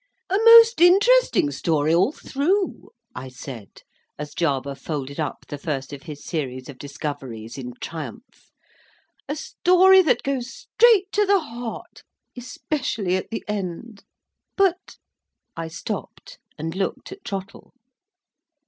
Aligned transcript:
"A 0.31 0.37
most 0.43 0.81
interesting 0.81 1.51
story, 1.51 1.93
all 1.93 2.11
through," 2.11 2.89
I 3.13 3.29
said, 3.29 3.83
as 4.17 4.33
Jarber 4.33 4.73
folded 4.73 5.19
up 5.19 5.45
the 5.47 5.59
first 5.59 5.93
of 5.93 6.01
his 6.01 6.25
series 6.25 6.67
of 6.67 6.79
discoveries 6.79 7.55
in 7.55 7.73
triumph. 7.79 8.49
"A 9.29 9.35
story 9.35 10.01
that 10.01 10.23
goes 10.23 10.51
straight 10.51 11.11
to 11.11 11.27
the 11.27 11.39
heart—especially 11.41 13.15
at 13.15 13.29
the 13.29 13.45
end. 13.47 14.03
But"—I 14.57 15.67
stopped, 15.67 16.39
and 16.57 16.73
looked 16.73 17.11
at 17.11 17.23
Trottle. 17.23 17.71